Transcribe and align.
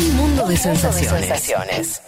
Un 0.00 0.16
mundo 0.16 0.46
de 0.46 0.56
sensaciones. 0.56 2.00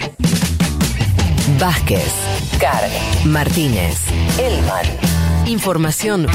Vázquez, 1.59 2.11
Carg, 2.59 2.91
Martínez, 3.27 3.99
Elman. 4.39 4.87
Información 5.45 6.27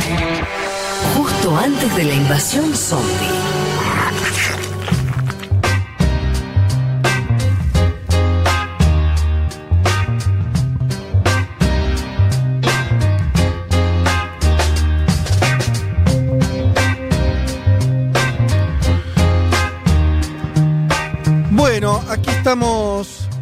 justo 1.15 1.57
antes 1.57 1.95
de 1.95 2.03
la 2.03 2.13
invasión 2.13 2.75
zombie. 2.75 3.66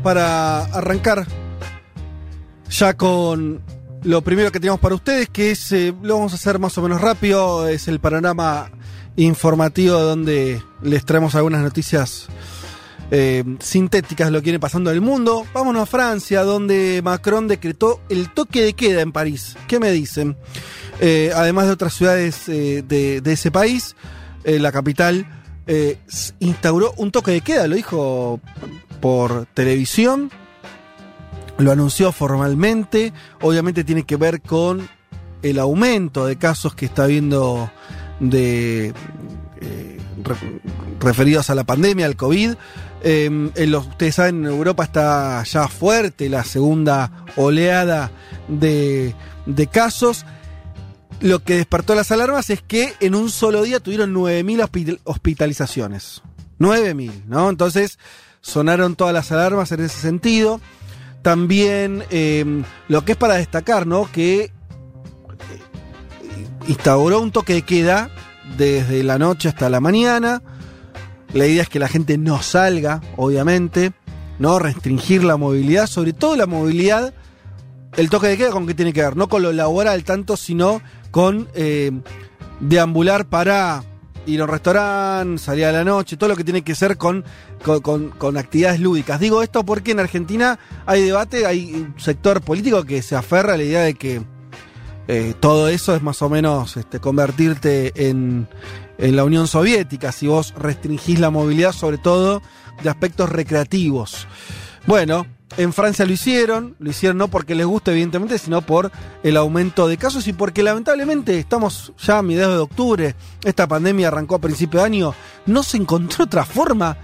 Para 0.05 0.65
arrancar 0.65 1.25
ya 2.69 2.95
con 2.95 3.59
lo 4.03 4.21
primero 4.21 4.51
que 4.51 4.59
tenemos 4.59 4.79
para 4.79 4.93
ustedes, 4.93 5.29
que 5.29 5.49
es, 5.49 5.71
eh, 5.71 5.95
lo 6.03 6.17
vamos 6.17 6.31
a 6.33 6.35
hacer 6.35 6.59
más 6.59 6.77
o 6.77 6.83
menos 6.83 7.01
rápido, 7.01 7.67
es 7.67 7.87
el 7.87 7.99
panorama 7.99 8.69
informativo 9.15 9.97
donde 9.97 10.61
les 10.83 11.05
traemos 11.05 11.33
algunas 11.33 11.63
noticias 11.63 12.27
eh, 13.09 13.43
sintéticas 13.59 14.27
de 14.27 14.31
lo 14.31 14.41
que 14.41 14.45
viene 14.45 14.59
pasando 14.59 14.91
en 14.91 14.97
el 14.97 15.01
mundo. 15.01 15.43
Vámonos 15.55 15.81
a 15.81 15.85
Francia, 15.87 16.43
donde 16.43 17.01
Macron 17.03 17.47
decretó 17.47 17.99
el 18.07 18.31
toque 18.31 18.61
de 18.61 18.73
queda 18.73 19.01
en 19.01 19.11
París. 19.11 19.57
¿Qué 19.67 19.79
me 19.79 19.89
dicen? 19.89 20.37
Eh, 20.99 21.31
además 21.35 21.65
de 21.65 21.71
otras 21.71 21.95
ciudades 21.95 22.47
eh, 22.47 22.83
de, 22.87 23.23
ese 23.25 23.49
país, 23.49 23.95
la 24.43 24.71
capital 24.71 25.25
eh, 25.67 25.97
instauró 26.39 26.93
un 26.97 27.11
toque 27.11 27.31
de 27.31 27.41
queda, 27.41 27.67
lo 27.67 27.75
dijo 27.75 28.39
por 29.01 29.45
televisión, 29.53 30.31
lo 31.57 31.71
anunció 31.71 32.11
formalmente, 32.11 33.13
obviamente 33.41 33.83
tiene 33.83 34.03
que 34.03 34.15
ver 34.17 34.41
con 34.41 34.87
el 35.41 35.59
aumento 35.59 36.25
de 36.25 36.37
casos 36.37 36.75
que 36.75 36.85
está 36.85 37.03
habiendo 37.03 37.69
de 38.19 38.93
eh, 39.61 39.97
re- 40.23 40.61
referidos 40.99 41.49
a 41.49 41.55
la 41.55 41.63
pandemia, 41.63 42.05
al 42.05 42.15
COVID. 42.15 42.55
Eh, 43.03 43.25
en 43.55 43.71
los- 43.71 43.87
ustedes 43.87 44.15
saben, 44.15 44.37
en 44.37 44.45
Europa 44.51 44.83
está 44.83 45.43
ya 45.43 45.67
fuerte 45.67 46.27
la 46.29 46.43
segunda 46.43 47.11
oleada 47.35 48.11
de, 48.47 49.13
de 49.45 49.67
casos. 49.67 50.25
Lo 51.21 51.39
que 51.43 51.55
despertó 51.55 51.95
las 51.95 52.11
alarmas 52.11 52.49
es 52.49 52.61
que 52.61 52.93
en 52.99 53.15
un 53.15 53.29
solo 53.29 53.63
día 53.63 53.79
tuvieron 53.79 54.13
9.000 54.13 54.61
hospital- 54.63 54.99
hospitalizaciones. 55.05 56.21
9.000, 56.59 57.23
¿no? 57.27 57.49
Entonces 57.49 57.97
sonaron 58.41 58.95
todas 58.95 59.13
las 59.13 59.31
alarmas 59.31 59.71
en 59.71 59.79
ese 59.81 59.97
sentido. 59.99 60.59
También 61.21 62.03
eh, 62.11 62.63
lo 62.87 63.03
que 63.05 63.13
es 63.13 63.17
para 63.17 63.35
destacar, 63.35 63.87
¿no? 63.87 64.09
Que 64.11 64.41
eh, 64.43 64.51
instauró 66.67 67.19
un 67.21 67.31
toque 67.31 67.53
de 67.53 67.61
queda 67.63 68.09
desde 68.57 69.03
la 69.03 69.17
noche 69.17 69.49
hasta 69.49 69.69
la 69.69 69.79
mañana. 69.79 70.41
La 71.33 71.47
idea 71.47 71.63
es 71.63 71.69
que 71.69 71.79
la 71.79 71.87
gente 71.87 72.17
no 72.17 72.41
salga, 72.41 73.01
obviamente, 73.17 73.93
¿no? 74.39 74.59
Restringir 74.59 75.23
la 75.23 75.37
movilidad, 75.37 75.87
sobre 75.87 76.13
todo 76.13 76.35
la 76.35 76.45
movilidad. 76.45 77.13
El 77.97 78.09
toque 78.09 78.27
de 78.27 78.37
queda 78.37 78.51
con 78.51 78.67
qué 78.67 78.73
tiene 78.73 78.93
que 78.93 79.01
ver, 79.01 79.15
no 79.17 79.27
con 79.29 79.41
lo 79.41 79.51
laboral 79.53 80.03
tanto, 80.03 80.35
sino 80.37 80.81
con 81.15 81.47
eh, 81.53 81.93
deambular 82.59 83.25
para 83.25 83.85
ir 84.25 84.41
a 84.41 84.43
un 84.43 84.49
restaurante, 84.49 85.37
salir 85.37 85.63
a 85.63 85.71
la 85.71 85.85
noche, 85.85 86.17
todo 86.17 86.27
lo 86.27 86.35
que 86.35 86.43
tiene 86.43 86.61
que 86.61 86.75
ser 86.75 86.97
con, 86.97 87.23
con, 87.63 88.35
actividades 88.35 88.81
lúdicas. 88.81 89.17
Digo 89.17 89.41
esto 89.41 89.65
porque 89.65 89.91
en 89.91 90.01
Argentina 90.01 90.59
hay 90.85 91.03
debate, 91.03 91.45
hay 91.45 91.73
un 91.73 91.97
sector 91.97 92.41
político 92.41 92.83
que 92.83 93.01
se 93.01 93.15
aferra 93.15 93.53
a 93.53 93.57
la 93.57 93.63
idea 93.63 93.83
de 93.83 93.93
que 93.93 94.23
eh, 95.07 95.33
todo 95.39 95.69
eso 95.69 95.95
es 95.95 96.01
más 96.01 96.21
o 96.21 96.27
menos 96.27 96.75
este, 96.75 96.99
convertirte 96.99 97.93
en, 98.09 98.49
en 98.97 99.15
la 99.15 99.23
Unión 99.23 99.47
Soviética, 99.47 100.11
si 100.11 100.27
vos 100.27 100.53
restringís 100.57 101.21
la 101.21 101.29
movilidad, 101.29 101.71
sobre 101.71 101.97
todo 101.97 102.41
de 102.83 102.89
aspectos 102.89 103.29
recreativos. 103.29 104.27
Bueno, 104.85 105.25
en 105.57 105.73
Francia 105.73 106.05
lo 106.05 106.13
hicieron, 106.13 106.75
lo 106.79 106.89
hicieron 106.89 107.17
no 107.17 107.27
porque 107.27 107.55
les 107.55 107.65
guste, 107.65 107.91
evidentemente, 107.91 108.37
sino 108.37 108.61
por 108.61 108.91
el 109.23 109.37
aumento 109.37 109.87
de 109.87 109.97
casos 109.97 110.27
y 110.27 110.33
porque 110.33 110.63
lamentablemente 110.63 111.37
estamos 111.39 111.93
ya 111.97 112.17
a 112.17 112.21
mediados 112.21 112.55
de 112.55 112.61
octubre, 112.61 113.15
esta 113.43 113.67
pandemia 113.67 114.09
arrancó 114.09 114.35
a 114.35 114.39
principio 114.39 114.79
de 114.79 114.85
año, 114.85 115.15
no 115.45 115.63
se 115.63 115.77
encontró 115.77 116.25
otra 116.25 116.45
forma 116.45 116.97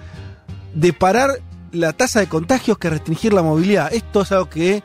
de 0.74 0.94
parar 0.94 1.40
la 1.72 1.94
tasa 1.94 2.20
de 2.20 2.28
contagios 2.28 2.78
que 2.78 2.90
restringir 2.90 3.34
la 3.34 3.44
movilidad. 3.44 3.94
Esto 3.94 4.22
es 4.22 4.32
algo 4.32 4.50
que 4.50 4.84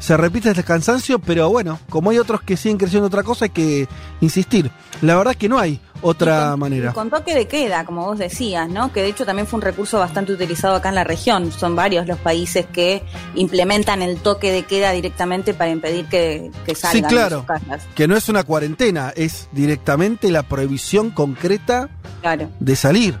se 0.00 0.16
repite 0.16 0.48
el 0.50 0.64
cansancio, 0.64 1.20
pero 1.20 1.48
bueno, 1.50 1.78
como 1.88 2.10
hay 2.10 2.18
otros 2.18 2.42
que 2.42 2.56
siguen 2.56 2.78
creciendo 2.78 3.06
otra 3.06 3.22
cosa, 3.22 3.44
hay 3.44 3.50
que 3.50 3.86
insistir. 4.20 4.70
La 5.02 5.14
verdad 5.16 5.32
es 5.32 5.36
que 5.36 5.48
no 5.48 5.58
hay 5.58 5.78
otra 6.02 6.50
con- 6.50 6.60
manera. 6.60 6.92
Con 6.92 7.10
toque 7.10 7.34
de 7.34 7.46
queda, 7.46 7.84
como 7.84 8.04
vos 8.06 8.18
decías, 8.18 8.68
¿no? 8.68 8.92
Que 8.92 9.02
de 9.02 9.08
hecho 9.10 9.24
también 9.26 9.46
fue 9.46 9.58
un 9.58 9.62
recurso 9.62 9.98
bastante 9.98 10.32
utilizado 10.32 10.74
acá 10.74 10.88
en 10.88 10.94
la 10.96 11.04
región. 11.04 11.52
Son 11.52 11.76
varios 11.76 12.06
los 12.08 12.18
países 12.18 12.66
que 12.72 13.02
implementan 13.34 14.02
el 14.02 14.16
toque 14.18 14.50
de 14.50 14.62
queda 14.64 14.90
directamente 14.92 15.54
para 15.54 15.70
impedir 15.70 16.06
que, 16.06 16.50
que 16.66 16.74
salgan 16.74 17.10
claro. 17.10 17.28
de 17.28 17.36
sus 17.36 17.46
casas. 17.46 17.86
Que 17.94 18.08
no 18.08 18.16
es 18.16 18.28
una 18.28 18.42
cuarentena, 18.44 19.12
es 19.14 19.48
directamente 19.52 20.30
la 20.30 20.42
prohibición 20.42 21.10
concreta 21.10 21.88
Claro. 22.22 22.50
de 22.58 22.74
salir. 22.76 23.18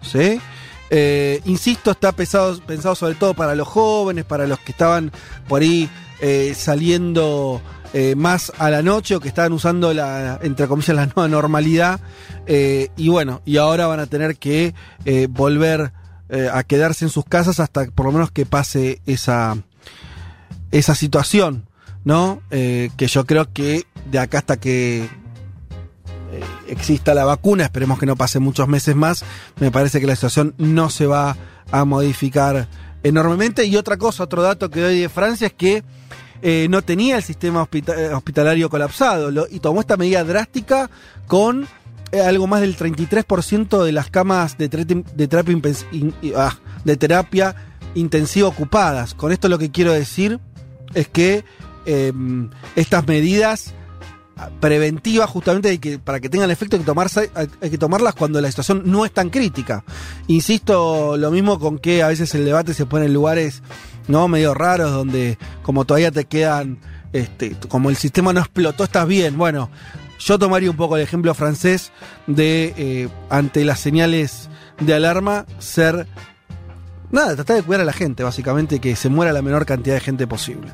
¿sí? 0.00 0.40
Eh, 0.90 1.40
insisto, 1.44 1.90
está 1.92 2.12
pesado- 2.12 2.60
pensado 2.66 2.94
sobre 2.94 3.14
todo 3.14 3.34
para 3.34 3.54
los 3.54 3.68
jóvenes, 3.68 4.24
para 4.24 4.46
los 4.46 4.58
que 4.58 4.72
estaban 4.72 5.10
por 5.48 5.62
ahí 5.62 5.88
eh, 6.24 6.54
saliendo 6.54 7.60
eh, 7.92 8.14
más 8.14 8.52
a 8.56 8.70
la 8.70 8.80
noche 8.80 9.16
o 9.16 9.20
que 9.20 9.26
estaban 9.26 9.52
usando 9.52 9.92
la, 9.92 10.38
entre 10.40 10.68
comillas, 10.68 10.94
la 10.94 11.06
nueva 11.06 11.26
normalidad. 11.26 11.98
Eh, 12.46 12.90
y 12.96 13.08
bueno, 13.08 13.42
y 13.44 13.56
ahora 13.56 13.88
van 13.88 13.98
a 13.98 14.06
tener 14.06 14.36
que 14.36 14.72
volver 15.30 15.92
a 16.50 16.62
quedarse 16.62 17.04
en 17.04 17.10
sus 17.10 17.26
casas 17.26 17.60
hasta 17.60 17.84
por 17.90 18.06
lo 18.06 18.12
menos 18.12 18.30
que 18.30 18.46
pase 18.46 19.02
esa, 19.04 19.58
esa 20.70 20.94
situación, 20.94 21.68
¿no? 22.04 22.40
Que 22.48 23.06
yo 23.06 23.26
creo 23.26 23.52
que 23.52 23.84
de 24.10 24.18
acá 24.18 24.38
hasta 24.38 24.56
que 24.58 25.06
exista 26.68 27.12
la 27.12 27.24
vacuna, 27.24 27.64
esperemos 27.64 27.98
que 27.98 28.06
no 28.06 28.16
pase 28.16 28.38
muchos 28.38 28.66
meses 28.66 28.96
más, 28.96 29.24
me 29.60 29.70
parece 29.70 30.00
que 30.00 30.06
la 30.06 30.14
situación 30.14 30.54
no 30.56 30.88
se 30.88 31.06
va 31.06 31.36
a 31.70 31.84
modificar 31.84 32.68
enormemente. 33.02 33.64
Y 33.64 33.76
otra 33.76 33.96
cosa, 33.96 34.24
otro 34.24 34.42
dato 34.42 34.70
que 34.70 34.80
doy 34.80 35.00
de 35.00 35.08
Francia 35.08 35.46
es 35.46 35.52
que 35.52 35.82
eh, 36.42 36.66
no 36.68 36.82
tenía 36.82 37.16
el 37.16 37.22
sistema 37.22 37.68
eh, 37.72 38.10
hospitalario 38.14 38.68
colapsado 38.68 39.46
y 39.50 39.60
tomó 39.60 39.80
esta 39.80 39.96
medida 39.96 40.24
drástica 40.24 40.90
con 41.26 41.68
eh, 42.12 42.20
algo 42.20 42.46
más 42.46 42.60
del 42.60 42.76
33% 42.76 43.84
de 43.84 43.92
las 43.92 44.10
camas 44.10 44.58
de, 44.58 44.68
terapia, 44.68 45.02
ah, 46.36 46.58
de 46.84 46.96
terapia 46.96 47.56
intensiva 47.94 48.48
ocupadas. 48.48 49.14
Con 49.14 49.32
esto 49.32 49.48
lo 49.48 49.58
que 49.58 49.70
quiero 49.70 49.92
decir 49.92 50.38
es 50.92 51.08
que 51.08 51.42
eh, 51.86 52.12
estas 52.76 53.06
medidas 53.06 53.74
preventivas 54.60 55.28
justamente 55.28 55.78
que, 55.78 55.98
para 55.98 56.20
que 56.20 56.28
tengan 56.28 56.50
efecto 56.50 56.76
hay 56.76 57.70
que 57.70 57.78
tomarlas 57.78 58.14
cuando 58.14 58.40
la 58.40 58.48
situación 58.48 58.82
no 58.86 59.04
es 59.04 59.12
tan 59.12 59.30
crítica. 59.30 59.84
Insisto, 60.26 61.16
lo 61.16 61.30
mismo 61.30 61.58
con 61.58 61.78
que 61.78 62.02
a 62.02 62.08
veces 62.08 62.34
el 62.34 62.44
debate 62.44 62.74
se 62.74 62.86
pone 62.86 63.06
en 63.06 63.14
lugares 63.14 63.62
no 64.08 64.28
medio 64.28 64.54
raros 64.54 64.90
donde 64.90 65.38
como 65.62 65.84
todavía 65.84 66.10
te 66.10 66.24
quedan, 66.24 66.78
este, 67.12 67.56
como 67.68 67.90
el 67.90 67.96
sistema 67.96 68.32
no 68.32 68.40
explotó, 68.40 68.84
estás 68.84 69.06
bien. 69.06 69.36
Bueno, 69.36 69.70
yo 70.18 70.38
tomaría 70.38 70.70
un 70.70 70.76
poco 70.76 70.96
el 70.96 71.02
ejemplo 71.02 71.34
francés 71.34 71.92
de 72.26 72.74
eh, 72.76 73.08
ante 73.30 73.64
las 73.64 73.80
señales 73.80 74.48
de 74.80 74.94
alarma 74.94 75.46
ser 75.58 76.06
nada, 77.10 77.34
tratar 77.34 77.56
de 77.56 77.62
cuidar 77.62 77.82
a 77.82 77.84
la 77.84 77.92
gente, 77.92 78.22
básicamente, 78.22 78.80
que 78.80 78.96
se 78.96 79.08
muera 79.08 79.32
la 79.32 79.42
menor 79.42 79.66
cantidad 79.66 79.94
de 79.94 80.00
gente 80.00 80.26
posible. 80.26 80.68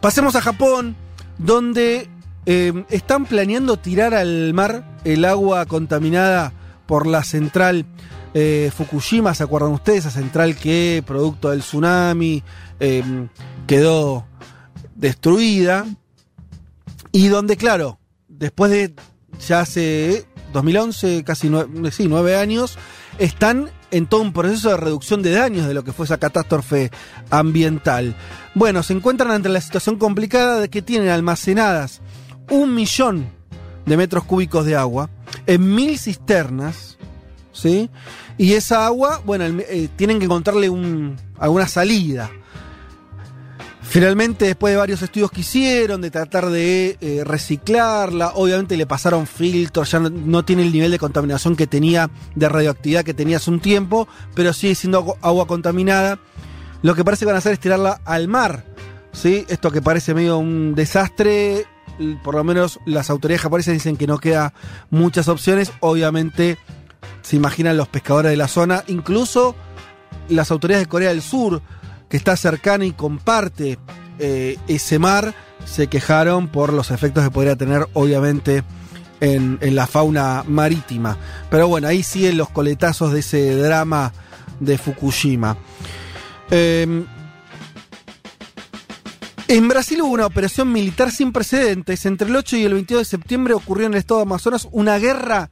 Pasemos 0.00 0.36
a 0.36 0.40
Japón, 0.40 0.96
donde 1.38 2.08
eh, 2.50 2.72
están 2.88 3.26
planeando 3.26 3.76
tirar 3.76 4.14
al 4.14 4.54
mar 4.54 4.82
el 5.04 5.26
agua 5.26 5.66
contaminada 5.66 6.54
por 6.86 7.06
la 7.06 7.22
central 7.22 7.84
eh, 8.32 8.72
Fukushima, 8.74 9.34
¿se 9.34 9.42
acuerdan 9.42 9.72
ustedes? 9.72 10.06
Esa 10.06 10.10
central 10.12 10.56
que, 10.56 11.04
producto 11.06 11.50
del 11.50 11.60
tsunami, 11.60 12.42
eh, 12.80 13.04
quedó 13.66 14.24
destruida. 14.94 15.84
Y 17.12 17.28
donde, 17.28 17.58
claro, 17.58 17.98
después 18.28 18.70
de 18.70 18.94
ya 19.46 19.60
hace 19.60 20.24
2011, 20.54 21.24
casi 21.24 21.50
sí, 21.90 22.06
nueve 22.08 22.34
años, 22.34 22.78
están 23.18 23.68
en 23.90 24.06
todo 24.06 24.22
un 24.22 24.32
proceso 24.32 24.70
de 24.70 24.78
reducción 24.78 25.20
de 25.22 25.32
daños 25.32 25.68
de 25.68 25.74
lo 25.74 25.84
que 25.84 25.92
fue 25.92 26.06
esa 26.06 26.16
catástrofe 26.16 26.90
ambiental. 27.28 28.16
Bueno, 28.54 28.82
se 28.82 28.94
encuentran 28.94 29.32
ante 29.32 29.50
la 29.50 29.60
situación 29.60 29.98
complicada 29.98 30.60
de 30.60 30.70
que 30.70 30.80
tienen 30.80 31.10
almacenadas 31.10 32.00
un 32.50 32.74
millón 32.74 33.26
de 33.86 33.96
metros 33.96 34.24
cúbicos 34.24 34.64
de 34.66 34.76
agua 34.76 35.10
en 35.46 35.74
mil 35.74 35.98
cisternas, 35.98 36.98
¿sí? 37.52 37.90
Y 38.36 38.52
esa 38.52 38.86
agua, 38.86 39.20
bueno, 39.24 39.44
eh, 39.44 39.88
tienen 39.96 40.18
que 40.18 40.26
encontrarle 40.26 40.68
un, 40.68 41.16
alguna 41.38 41.66
salida. 41.66 42.30
Finalmente, 43.82 44.44
después 44.44 44.74
de 44.74 44.76
varios 44.76 45.00
estudios 45.00 45.30
que 45.30 45.40
hicieron, 45.40 46.02
de 46.02 46.10
tratar 46.10 46.50
de 46.50 46.98
eh, 47.00 47.22
reciclarla, 47.24 48.32
obviamente 48.34 48.76
le 48.76 48.86
pasaron 48.86 49.26
filtros, 49.26 49.90
ya 49.90 49.98
no, 49.98 50.44
tiene 50.44 50.62
el 50.62 50.72
nivel 50.72 50.90
de 50.90 50.98
contaminación 50.98 51.56
que 51.56 51.66
tenía, 51.66 52.10
de 52.34 52.48
radioactividad 52.50 53.02
que 53.02 53.14
tenía 53.14 53.38
hace 53.38 53.50
un 53.50 53.60
tiempo, 53.60 54.06
pero 54.34 54.52
sigue 54.52 54.74
siendo 54.74 54.98
agua, 54.98 55.16
agua 55.22 55.46
contaminada. 55.46 56.18
Lo 56.82 56.94
que 56.94 57.02
parece 57.02 57.20
que 57.20 57.26
van 57.26 57.36
a 57.36 57.38
hacer 57.38 57.54
es 57.54 57.60
tirarla 57.60 58.02
al 58.04 58.28
mar, 58.28 58.66
¿sí? 59.12 59.46
Esto 59.48 59.70
que 59.70 59.80
parece 59.80 60.12
medio 60.12 60.36
un 60.36 60.74
desastre, 60.74 61.66
por 62.22 62.34
lo 62.34 62.44
menos 62.44 62.80
las 62.86 63.10
autoridades 63.10 63.42
japonesas 63.42 63.74
dicen 63.74 63.96
que 63.96 64.06
no 64.06 64.18
queda 64.18 64.52
muchas 64.90 65.28
opciones, 65.28 65.72
obviamente 65.80 66.58
se 67.22 67.36
imaginan 67.36 67.76
los 67.76 67.88
pescadores 67.88 68.30
de 68.30 68.36
la 68.36 68.48
zona, 68.48 68.84
incluso 68.86 69.54
las 70.28 70.50
autoridades 70.50 70.86
de 70.86 70.90
Corea 70.90 71.08
del 71.10 71.22
Sur, 71.22 71.62
que 72.08 72.16
está 72.16 72.36
cercana 72.36 72.84
y 72.84 72.92
comparte 72.92 73.78
eh, 74.18 74.56
ese 74.68 74.98
mar, 74.98 75.34
se 75.64 75.88
quejaron 75.88 76.48
por 76.48 76.72
los 76.72 76.90
efectos 76.90 77.24
que 77.24 77.30
podría 77.30 77.56
tener, 77.56 77.86
obviamente, 77.92 78.64
en, 79.20 79.58
la 79.74 79.86
fauna 79.86 80.44
marítima. 80.46 81.18
Pero 81.50 81.68
bueno, 81.68 81.88
ahí 81.88 82.02
siguen 82.02 82.38
los 82.38 82.50
coletazos 82.50 83.12
de 83.12 83.20
ese 83.20 83.56
drama 83.56 84.12
de 84.60 84.78
Fukushima. 84.78 85.56
Eh, 86.50 87.04
en 89.48 89.66
Brasil 89.66 90.02
hubo 90.02 90.12
una 90.12 90.26
operación 90.26 90.70
militar 90.70 91.10
sin 91.10 91.32
precedentes. 91.32 92.04
Entre 92.06 92.28
el 92.28 92.36
8 92.36 92.56
y 92.58 92.64
el 92.64 92.74
22 92.74 93.00
de 93.00 93.04
septiembre 93.04 93.54
ocurrió 93.54 93.86
en 93.86 93.94
el 93.94 93.98
estado 93.98 94.20
de 94.20 94.26
Amazonas 94.26 94.68
una 94.70 94.98
guerra 94.98 95.50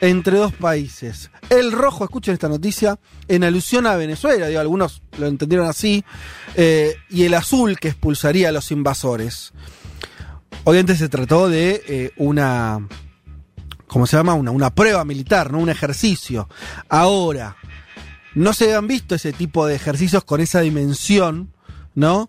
entre 0.00 0.38
dos 0.38 0.52
países. 0.52 1.30
El 1.50 1.72
rojo, 1.72 2.04
escuchen 2.04 2.34
esta 2.34 2.48
noticia, 2.48 2.98
en 3.28 3.44
alusión 3.44 3.86
a 3.86 3.96
Venezuela, 3.96 4.46
digo, 4.46 4.60
algunos 4.60 5.02
lo 5.18 5.26
entendieron 5.26 5.66
así, 5.66 6.04
eh, 6.54 6.94
y 7.08 7.24
el 7.24 7.34
azul 7.34 7.78
que 7.78 7.88
expulsaría 7.88 8.50
a 8.50 8.52
los 8.52 8.70
invasores. 8.70 9.52
Obviamente 10.64 10.96
se 10.96 11.08
trató 11.08 11.48
de 11.48 11.82
eh, 11.88 12.12
una, 12.16 12.86
¿cómo 13.86 14.06
se 14.06 14.16
llama? 14.16 14.34
Una, 14.34 14.50
una 14.50 14.74
prueba 14.74 15.04
militar, 15.04 15.50
¿no? 15.50 15.58
Un 15.58 15.70
ejercicio. 15.70 16.48
Ahora, 16.88 17.56
no 18.34 18.52
se 18.52 18.74
han 18.74 18.86
visto 18.86 19.14
ese 19.14 19.32
tipo 19.32 19.66
de 19.66 19.76
ejercicios 19.76 20.24
con 20.24 20.40
esa 20.40 20.60
dimensión, 20.60 21.52
¿no? 21.94 22.28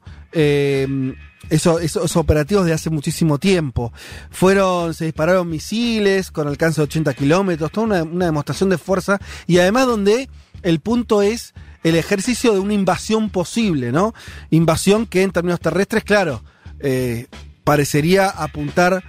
Eso- 1.50 1.80
esos 1.80 2.16
operativos 2.18 2.66
de 2.66 2.74
hace 2.74 2.90
muchísimo 2.90 3.38
tiempo. 3.38 3.94
Fueron, 4.32 4.94
se 4.94 5.06
dispararon 5.06 5.50
misiles 5.50 6.30
con 6.32 6.48
alcance 6.48 6.82
de 6.82 6.86
80 6.86 7.14
kilómetros, 7.14 7.72
toda 7.72 7.86
una, 7.88 8.04
una 8.04 8.26
demostración 8.26 8.70
de 8.70 8.78
fuerza 8.78 9.20
y 9.46 9.60
además 9.60 9.86
donde 9.88 10.30
el 10.64 10.80
punto 10.80 11.22
es 11.22 11.54
el 11.84 11.96
ejercicio 11.96 12.52
de 12.54 12.60
una 12.60 12.74
invasión 12.74 13.30
posible, 13.30 13.92
¿no? 13.94 14.14
Invasión 14.50 15.06
que 15.06 15.22
en 15.24 15.32
términos 15.32 15.60
terrestres, 15.62 16.04
claro, 16.04 16.44
eh, 16.80 17.28
parecería 17.64 18.28
apuntar 18.30 19.04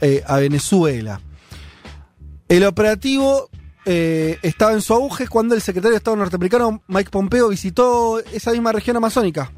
eh, 0.00 0.22
a 0.26 0.38
Venezuela. 0.38 1.20
El 2.48 2.64
operativo 2.64 3.50
eh, 3.86 4.38
estaba 4.42 4.72
en 4.72 4.82
su 4.82 4.94
auge 4.94 5.28
cuando 5.28 5.54
el 5.54 5.60
secretario 5.60 5.92
de 5.92 5.98
Estado 5.98 6.16
norteamericano 6.16 6.82
Mike 6.88 7.10
Pompeo 7.10 7.48
visitó 7.48 8.18
esa 8.32 8.50
misma 8.52 8.72
región 8.72 8.96
amazónica. 8.96 9.52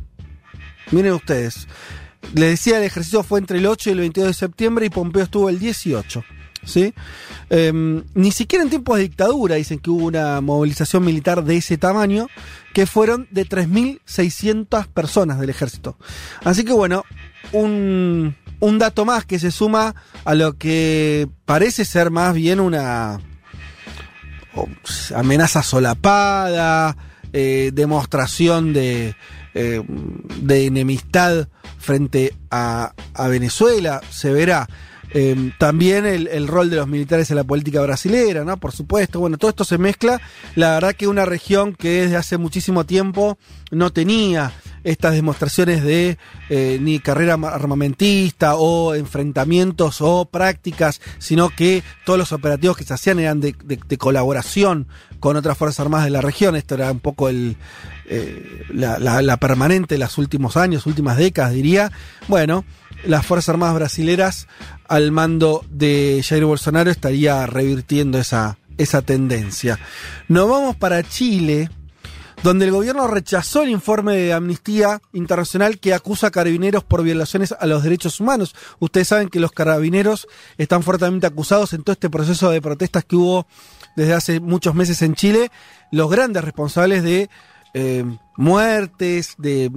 Miren 0.91 1.13
ustedes. 1.13 1.67
Les 2.35 2.51
decía, 2.51 2.79
el 2.79 2.85
ejercicio 2.85 3.23
fue 3.23 3.39
entre 3.39 3.59
el 3.59 3.67
8 3.67 3.91
y 3.91 3.93
el 3.93 3.99
22 4.01 4.29
de 4.29 4.35
septiembre 4.35 4.87
y 4.87 4.91
Pompeo 4.91 5.23
estuvo 5.23 5.49
el 5.49 5.59
18. 5.59 6.25
¿sí? 6.65 6.93
Em, 7.49 8.05
ni 8.15 8.33
siquiera 8.33 8.65
en 8.65 8.71
tiempos 8.71 8.97
de 8.97 9.05
dictadura 9.05 9.55
dicen 9.55 9.79
que 9.79 9.91
hubo 9.91 10.07
una 10.07 10.41
movilización 10.41 11.05
militar 11.05 11.45
de 11.45 11.57
ese 11.57 11.79
tamaño, 11.79 12.29
que 12.75 12.87
fueron 12.87 13.29
de 13.31 13.47
3.600 13.47 14.87
personas 14.89 15.39
del 15.39 15.51
ejército. 15.51 15.97
Así 16.45 16.65
que 16.65 16.73
bueno, 16.73 17.05
un, 17.53 18.37
un 18.61 18.79
dato 18.79 19.05
más 19.05 19.25
que 19.25 19.39
se 19.39 19.51
suma 19.51 19.95
a 20.25 20.35
lo 20.35 20.59
que 20.59 21.29
parece 21.45 21.85
ser 21.85 22.11
más 22.11 22.35
bien 22.35 22.61
una 22.61 23.21
amenaza 25.15 25.63
solapada, 25.63 26.97
eh, 27.33 27.71
demostración 27.73 28.73
de, 28.73 29.15
eh, 29.59 29.83
de 30.43 30.67
enemistad 30.67 31.49
frente 31.79 32.35
a, 32.51 32.93
Venezuela, 33.29 34.03
se 34.11 34.31
verá. 34.31 34.69
Eh, 35.13 35.53
también 35.59 36.05
el, 36.05 36.27
el 36.27 36.47
rol 36.47 36.69
de 36.69 36.77
los 36.77 36.89
militares 36.89 37.31
en 37.31 37.37
la 37.37 37.45
política 37.45 37.81
brasilera, 37.81 38.45
¿no? 38.45 38.59
Por 38.59 38.73
supuesto, 38.73 39.19
bueno, 39.19 39.39
todo 39.39 39.49
esto 39.49 39.65
se 39.65 39.79
mezcla. 39.79 40.21
La 40.57 40.75
verdad 40.75 40.95
que 40.95 41.09
una 41.09 41.25
región 41.25 41.75
que 41.75 42.03
desde 42.03 42.17
hace 42.17 42.37
muchísimo 42.37 42.85
tiempo 42.85 43.39
no 43.71 43.93
tenía 43.93 44.53
estas 44.87 45.15
demostraciones 45.15 45.83
de 45.83 46.17
eh, 46.49 46.79
ni 46.81 47.01
carrera 47.01 47.35
armamentista 47.35 48.55
o 48.57 48.95
enfrentamientos 48.95 50.01
o 50.01 50.25
prácticas, 50.27 51.01
sino 51.19 51.51
que 51.51 51.83
todos 52.05 52.19
los 52.19 52.33
operativos 52.33 52.77
que 52.77 52.85
se 52.85 52.95
hacían 52.95 53.19
eran 53.19 53.41
de, 53.41 53.55
de- 53.65 53.79
de 53.87 53.99
colaboración 53.99 54.87
con 55.21 55.37
otras 55.37 55.59
Fuerzas 55.59 55.81
Armadas 55.81 56.05
de 56.05 56.11
la 56.13 56.21
región. 56.21 56.55
Esto 56.57 56.75
era 56.77 56.91
un 56.93 57.01
poco 57.01 57.29
el, 57.29 57.57
eh, 58.07 58.63
la, 58.73 58.99
la- 58.99 59.23
la 59.23 59.37
permanente 59.39 59.97
de 59.97 59.99
los 59.99 60.19
últimos 60.19 60.57
años, 60.57 60.87
últimas 60.87 61.17
décadas, 61.17 61.53
diría. 61.53 61.91
Bueno, 62.29 62.65
las 63.05 63.27
Fuerzas 63.27 63.49
Armadas 63.51 63.75
brasileras 63.75 64.47
al 64.89 65.11
mando 65.11 65.65
de 65.71 66.23
Jair 66.27 66.45
Bolsonaro 66.45 66.91
estaría 66.91 67.45
revirtiendo 67.47 68.19
esa, 68.19 68.57
esa 68.79 69.03
tendencia. 69.03 69.81
Nos 70.29 70.49
vamos 70.49 70.77
para 70.77 71.03
Chile 71.03 71.71
donde 72.43 72.67
el 72.67 72.71
gobierno 72.71 73.07
rechazó 73.07 73.63
el 73.63 73.71
informe 73.71 74.17
de 74.17 74.33
Amnistía 74.33 75.01
Internacional 75.13 75.79
que 75.79 75.95
acusa 75.95 76.29
a 76.29 76.31
carabineros 76.31 76.85
por 76.85 77.03
violaciones 77.03 77.53
a 77.59 77.67
los 77.67 77.83
derechos 77.83 78.21
humanos. 78.21 78.55
Ustedes 78.79 79.09
saben 79.09 79.29
que 79.29 79.41
los 79.41 79.53
carabineros 79.53 80.29
están 80.59 80.83
fuertemente 80.83 81.27
acusados 81.27 81.73
en 81.73 81.83
todo 81.83 81.93
este 81.93 82.11
proceso 82.11 82.51
de 82.51 82.63
protestas 82.63 83.05
que 83.05 83.17
hubo 83.17 83.47
desde 83.97 84.13
hace 84.13 84.41
muchos 84.41 84.75
meses 84.75 85.03
en 85.03 85.15
Chile, 85.15 85.51
los 85.91 86.11
grandes 86.11 86.45
responsables 86.45 87.03
de 87.03 87.31
eh, 87.75 88.05
muertes, 88.37 89.35
de, 89.39 89.71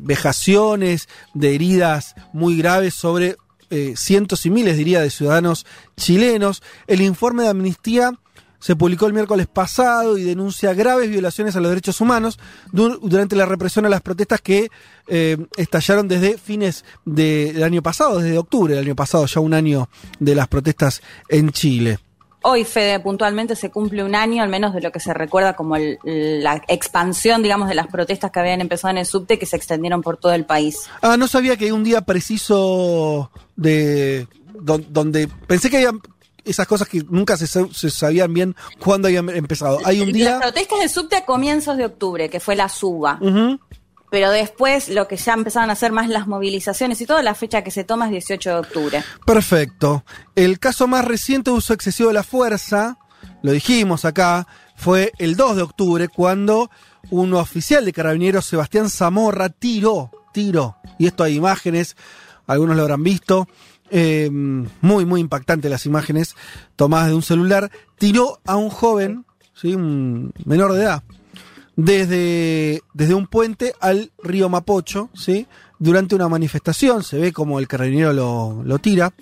vejaciones, 0.00 1.08
de 1.34 1.54
heridas 1.54 2.14
muy 2.32 2.56
graves 2.56 2.94
sobre 2.94 3.36
eh, 3.70 3.94
cientos 3.96 4.46
y 4.46 4.50
miles, 4.50 4.76
diría, 4.76 5.00
de 5.00 5.10
ciudadanos 5.10 5.66
chilenos. 5.96 6.62
El 6.86 7.00
informe 7.00 7.44
de 7.44 7.50
Amnistía 7.50 8.12
se 8.58 8.76
publicó 8.76 9.06
el 9.06 9.12
miércoles 9.12 9.46
pasado 9.46 10.16
y 10.18 10.22
denuncia 10.24 10.72
graves 10.74 11.08
violaciones 11.10 11.56
a 11.56 11.60
los 11.60 11.70
derechos 11.70 12.00
humanos 12.00 12.38
du- 12.72 12.98
durante 13.02 13.36
la 13.36 13.46
represión 13.46 13.86
a 13.86 13.88
las 13.88 14.00
protestas 14.02 14.40
que 14.40 14.68
eh, 15.08 15.36
estallaron 15.56 16.08
desde 16.08 16.36
fines 16.38 16.84
de- 17.04 17.52
del 17.52 17.62
año 17.62 17.82
pasado, 17.82 18.18
desde 18.18 18.38
octubre 18.38 18.74
del 18.74 18.84
año 18.84 18.96
pasado, 18.96 19.26
ya 19.26 19.40
un 19.40 19.54
año 19.54 19.88
de 20.18 20.34
las 20.34 20.48
protestas 20.48 21.02
en 21.28 21.50
Chile. 21.52 21.98
Hoy, 22.42 22.62
Fede, 22.64 23.00
puntualmente 23.00 23.56
se 23.56 23.70
cumple 23.70 24.04
un 24.04 24.14
año, 24.14 24.40
al 24.40 24.48
menos 24.48 24.72
de 24.72 24.80
lo 24.80 24.92
que 24.92 25.00
se 25.00 25.12
recuerda 25.12 25.54
como 25.56 25.74
el- 25.74 25.98
la 26.04 26.62
expansión, 26.68 27.42
digamos, 27.42 27.68
de 27.68 27.74
las 27.74 27.88
protestas 27.88 28.30
que 28.30 28.38
habían 28.38 28.60
empezado 28.60 28.92
en 28.92 28.98
el 28.98 29.06
subte, 29.06 29.36
que 29.38 29.46
se 29.46 29.56
extendieron 29.56 30.00
por 30.00 30.16
todo 30.16 30.32
el 30.32 30.44
país. 30.44 30.78
Ah, 31.02 31.16
no 31.16 31.26
sabía 31.26 31.56
que 31.56 31.64
hay 31.64 31.70
un 31.72 31.82
día 31.82 32.02
preciso 32.02 33.30
de 33.56 34.28
don- 34.60 34.86
donde 34.90 35.28
pensé 35.48 35.70
que 35.70 35.76
había 35.78 35.92
esas 36.46 36.66
cosas 36.66 36.88
que 36.88 37.02
nunca 37.10 37.36
se, 37.36 37.46
sa- 37.46 37.68
se 37.72 37.90
sabían 37.90 38.32
bien 38.32 38.56
cuándo 38.78 39.08
habían 39.08 39.28
empezado. 39.30 39.78
Hay 39.84 40.00
un 40.00 40.12
día 40.12 40.30
Las 40.30 40.40
protestas 40.40 40.78
del 40.78 40.88
subte 40.90 41.16
a 41.16 41.24
comienzos 41.26 41.76
de 41.76 41.84
octubre, 41.84 42.30
que 42.30 42.40
fue 42.40 42.56
la 42.56 42.68
suba. 42.68 43.18
Pero 44.08 44.30
después, 44.30 44.88
lo 44.88 45.08
que 45.08 45.16
ya 45.16 45.32
empezaron 45.34 45.68
a 45.68 45.72
hacer 45.72 45.90
más 45.90 46.08
las 46.08 46.28
movilizaciones 46.28 47.00
y 47.00 47.06
toda 47.06 47.22
la 47.24 47.34
fecha 47.34 47.62
que 47.64 47.72
se 47.72 47.82
toma 47.82 48.06
es 48.06 48.12
18 48.12 48.50
de 48.50 48.56
octubre. 48.56 49.04
Perfecto. 49.26 50.04
El 50.36 50.58
caso 50.60 50.86
más 50.86 51.04
reciente 51.04 51.50
de 51.50 51.56
uso 51.56 51.74
excesivo 51.74 52.08
de 52.08 52.14
la 52.14 52.22
fuerza, 52.22 52.98
lo 53.42 53.50
dijimos 53.50 54.04
acá, 54.04 54.46
fue 54.76 55.12
el 55.18 55.36
2 55.36 55.56
de 55.56 55.62
octubre 55.62 56.08
cuando 56.08 56.70
un 57.10 57.34
oficial 57.34 57.84
de 57.84 57.92
carabineros, 57.92 58.46
Sebastián 58.46 58.88
Zamorra, 58.90 59.48
tiró, 59.48 60.10
tiró, 60.32 60.76
y 60.98 61.06
esto 61.08 61.24
hay 61.24 61.34
imágenes, 61.36 61.96
algunos 62.46 62.76
lo 62.76 62.82
habrán 62.82 63.02
visto, 63.02 63.48
eh, 63.90 64.28
muy, 64.30 65.04
muy 65.04 65.20
impactantes 65.20 65.70
las 65.70 65.86
imágenes 65.86 66.34
tomadas 66.76 67.08
de 67.08 67.14
un 67.14 67.22
celular, 67.22 67.70
tiró 67.98 68.40
a 68.44 68.56
un 68.56 68.70
joven, 68.70 69.24
¿sí? 69.54 69.74
un 69.74 70.32
menor 70.44 70.72
de 70.72 70.82
edad, 70.82 71.02
desde, 71.76 72.82
desde 72.94 73.14
un 73.14 73.26
puente 73.26 73.74
al 73.80 74.10
río 74.22 74.48
Mapocho, 74.48 75.10
¿sí? 75.14 75.46
Durante 75.78 76.14
una 76.14 76.28
manifestación, 76.28 77.04
se 77.04 77.18
ve 77.18 77.32
como 77.32 77.58
el 77.58 77.68
carabinero 77.68 78.12
lo, 78.14 78.62
lo 78.64 78.78
tira. 78.78 79.12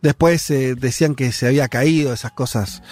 Después 0.00 0.50
eh, 0.50 0.74
decían 0.74 1.14
que 1.14 1.32
se 1.32 1.46
había 1.46 1.68
caído, 1.68 2.12
esas 2.12 2.32
cosas. 2.32 2.82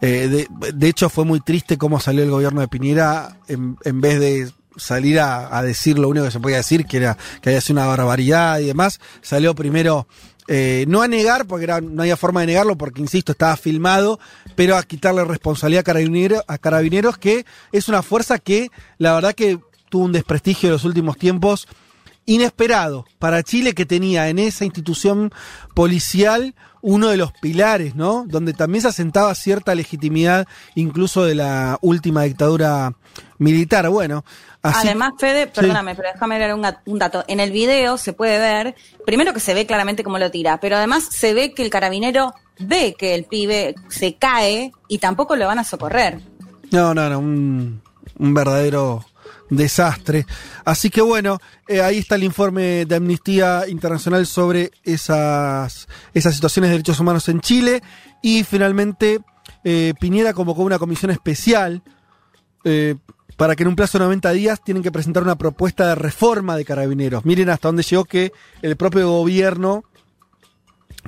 Eh, 0.00 0.28
de, 0.28 0.72
de 0.72 0.88
hecho, 0.88 1.10
fue 1.10 1.24
muy 1.24 1.40
triste 1.40 1.76
cómo 1.76 2.00
salió 2.00 2.22
el 2.22 2.30
gobierno 2.30 2.62
de 2.62 2.68
Piñera 2.68 3.36
en, 3.48 3.76
en 3.84 4.00
vez 4.00 4.18
de 4.18 4.50
salir 4.76 5.20
a, 5.20 5.56
a 5.56 5.62
decir 5.62 5.98
lo 5.98 6.08
único 6.08 6.24
que 6.24 6.30
se 6.32 6.40
podía 6.40 6.56
decir, 6.56 6.86
que 6.86 6.96
era 6.96 7.18
que 7.42 7.50
había 7.50 7.60
sido 7.60 7.80
una 7.80 7.86
barbaridad 7.86 8.60
y 8.60 8.66
demás. 8.66 8.98
Salió 9.20 9.54
primero 9.54 10.08
eh, 10.48 10.86
no 10.88 11.02
a 11.02 11.08
negar, 11.08 11.46
porque 11.46 11.66
no 11.66 12.02
había 12.02 12.16
forma 12.16 12.40
de 12.40 12.46
negarlo, 12.48 12.76
porque 12.76 13.02
insisto, 13.02 13.32
estaba 13.32 13.56
filmado, 13.56 14.18
pero 14.56 14.76
a 14.76 14.82
quitarle 14.82 15.22
responsabilidad 15.24 15.80
a, 15.80 15.84
carabinero, 15.84 16.42
a 16.48 16.56
carabineros, 16.56 17.18
que 17.18 17.44
es 17.70 17.88
una 17.88 18.02
fuerza 18.02 18.38
que 18.38 18.70
la 18.96 19.14
verdad 19.14 19.34
que 19.34 19.58
tuvo 19.90 20.06
un 20.06 20.12
desprestigio 20.12 20.68
en 20.68 20.72
los 20.72 20.84
últimos 20.84 21.18
tiempos 21.18 21.68
inesperado 22.24 23.06
para 23.18 23.42
Chile 23.42 23.74
que 23.74 23.86
tenía 23.86 24.28
en 24.28 24.38
esa 24.38 24.64
institución 24.64 25.32
policial 25.74 26.54
uno 26.80 27.08
de 27.08 27.16
los 27.16 27.32
pilares, 27.32 27.94
¿no? 27.94 28.24
Donde 28.26 28.52
también 28.52 28.82
se 28.82 28.88
asentaba 28.88 29.34
cierta 29.34 29.74
legitimidad 29.74 30.46
incluso 30.74 31.24
de 31.24 31.34
la 31.34 31.78
última 31.80 32.22
dictadura 32.22 32.94
militar. 33.38 33.88
Bueno, 33.88 34.24
Además, 34.62 35.12
Fede, 35.18 35.46
perdóname, 35.46 35.94
pero 35.94 36.08
déjame 36.12 36.38
ver 36.38 36.52
un, 36.52 36.98
dato. 36.98 37.24
En 37.28 37.40
el 37.40 37.52
video 37.52 37.96
se 37.96 38.12
puede 38.12 38.38
ver, 38.38 38.74
primero 39.06 39.32
que 39.32 39.40
se 39.40 39.54
ve 39.54 39.66
claramente 39.66 40.02
cómo 40.02 40.18
lo 40.18 40.30
tira, 40.30 40.58
pero 40.58 40.76
además 40.76 41.08
se 41.10 41.32
ve 41.32 41.54
que 41.54 41.62
el 41.62 41.70
carabinero 41.70 42.34
ve 42.58 42.94
que 42.98 43.14
el 43.14 43.24
pibe 43.24 43.76
se 43.88 44.16
cae 44.16 44.72
y 44.88 44.98
tampoco 44.98 45.36
lo 45.36 45.46
van 45.46 45.60
a 45.60 45.64
socorrer. 45.64 46.20
No, 46.72 46.92
no, 46.92 47.08
no, 47.08 47.18
un, 47.20 47.80
un 48.18 48.34
verdadero 48.34 49.04
desastre. 49.50 50.26
Así 50.64 50.90
que 50.90 51.00
bueno, 51.00 51.38
eh, 51.66 51.80
ahí 51.80 51.98
está 51.98 52.14
el 52.16 52.24
informe 52.24 52.84
de 52.84 52.94
Amnistía 52.94 53.64
Internacional 53.68 54.26
sobre 54.26 54.70
esas, 54.84 55.88
esas 56.14 56.34
situaciones 56.34 56.70
de 56.70 56.72
derechos 56.76 57.00
humanos 57.00 57.28
en 57.28 57.40
Chile. 57.40 57.82
Y 58.22 58.44
finalmente, 58.44 59.20
eh, 59.64 59.94
Piñera 60.00 60.32
convocó 60.32 60.62
una 60.62 60.78
comisión 60.78 61.10
especial 61.10 61.82
eh, 62.64 62.96
para 63.36 63.54
que 63.54 63.62
en 63.62 63.68
un 63.68 63.76
plazo 63.76 63.98
de 63.98 64.04
90 64.04 64.32
días 64.32 64.62
tienen 64.64 64.82
que 64.82 64.90
presentar 64.90 65.22
una 65.22 65.36
propuesta 65.38 65.86
de 65.88 65.94
reforma 65.94 66.56
de 66.56 66.64
carabineros. 66.64 67.24
Miren 67.24 67.50
hasta 67.50 67.68
dónde 67.68 67.84
llegó 67.84 68.04
que 68.04 68.32
el 68.62 68.76
propio 68.76 69.08
gobierno 69.08 69.84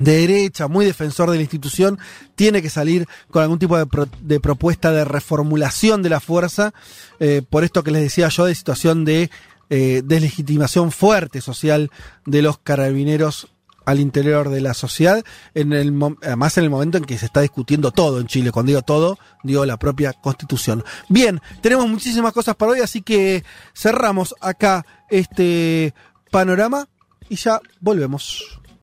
de 0.01 0.27
derecha, 0.27 0.67
muy 0.67 0.85
defensor 0.85 1.29
de 1.29 1.37
la 1.37 1.43
institución, 1.43 1.99
tiene 2.35 2.61
que 2.61 2.69
salir 2.69 3.07
con 3.29 3.43
algún 3.43 3.59
tipo 3.59 3.77
de, 3.77 4.39
propuesta 4.39 4.91
de 4.91 5.05
reformulación 5.05 6.01
de 6.01 6.09
la 6.09 6.19
fuerza, 6.19 6.73
eh, 7.19 7.41
por 7.47 7.63
esto 7.63 7.83
que 7.83 7.91
les 7.91 8.01
decía 8.01 8.29
yo, 8.29 8.45
de 8.45 8.55
situación 8.55 9.05
de 9.05 9.29
eh, 9.69 10.01
deslegitimación 10.03 10.91
fuerte 10.91 11.39
social 11.39 11.91
de 12.25 12.41
los 12.41 12.57
carabineros 12.57 13.47
al 13.85 13.99
interior 13.99 14.49
de 14.49 14.61
la 14.61 14.73
sociedad, 14.73 15.23
en 15.53 15.73
el, 15.73 15.93
además 16.23 16.57
en 16.57 16.63
el 16.63 16.69
momento 16.69 16.97
en 16.97 17.05
que 17.05 17.17
se 17.17 17.25
está 17.25 17.41
discutiendo 17.41 17.91
todo 17.91 18.19
en 18.19 18.27
Chile. 18.27 18.51
Cuando 18.51 18.69
digo 18.69 18.81
todo, 18.81 19.17
digo 19.43 19.65
la 19.65 19.77
propia 19.77 20.13
constitución. 20.13 20.83
Bien, 21.09 21.41
tenemos 21.61 21.87
muchísimas 21.87 22.33
cosas 22.33 22.55
para 22.55 22.73
hoy, 22.73 22.79
así 22.79 23.01
que 23.01 23.43
cerramos 23.73 24.35
acá 24.39 24.85
este 25.09 25.93
panorama 26.31 26.87
y 27.29 27.35
ya 27.35 27.59
volvemos. 27.79 28.60